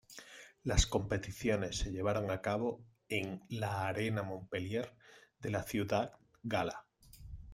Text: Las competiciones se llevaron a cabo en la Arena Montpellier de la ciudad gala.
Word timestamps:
Las 0.63 0.87
competiciones 0.87 1.77
se 1.77 1.91
llevaron 1.91 2.31
a 2.31 2.41
cabo 2.41 2.83
en 3.07 3.43
la 3.49 3.87
Arena 3.87 4.23
Montpellier 4.23 4.95
de 5.39 5.51
la 5.51 5.61
ciudad 5.61 6.13
gala. 6.41 6.87